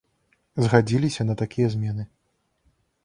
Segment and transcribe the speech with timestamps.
[0.65, 2.03] Згадзіліся на такія змены.